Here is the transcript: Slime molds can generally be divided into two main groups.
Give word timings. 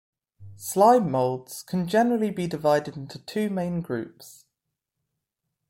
Slime 0.55 1.11
molds 1.11 1.61
can 1.61 1.87
generally 1.87 2.31
be 2.31 2.47
divided 2.47 2.97
into 2.97 3.19
two 3.19 3.51
main 3.51 3.81
groups. 3.81 4.45